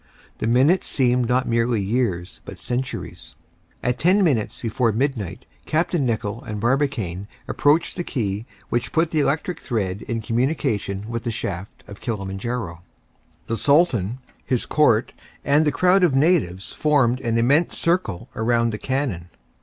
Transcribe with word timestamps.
The 0.39 0.47
minutes 0.47 0.87
seemed 0.87 1.29
not 1.29 1.47
merely 1.47 1.79
years 1.79 2.41
but 2.43 2.57
centuries. 2.57 3.35
At 3.83 3.99
ten 3.99 4.23
minutes 4.23 4.59
before 4.59 4.91
midnight 4.91 5.45
Capt. 5.67 5.93
Nicholl 5.93 6.41
and 6.43 6.59
Barbicane 6.59 7.27
approached 7.47 7.95
the 7.97 8.03
key 8.03 8.47
which 8.69 8.93
put 8.93 9.11
the 9.11 9.19
electric 9.19 9.59
thread 9.59 10.01
in 10.01 10.19
communication 10.19 11.05
with 11.07 11.23
the 11.23 11.29
shaft 11.29 11.83
of 11.85 12.01
Kilimanjaro. 12.01 12.81
The 13.45 13.57
Sultan, 13.57 14.17
his 14.43 14.65
court 14.65 15.13
and 15.45 15.65
the 15.65 15.71
crowd 15.71 16.03
of 16.03 16.15
natives 16.15 16.73
formed 16.73 17.19
an 17.19 17.37
immense 17.37 17.77
circle 17.77 18.27
around 18.35 18.71
the 18.71 18.79
cannon. 18.79 19.29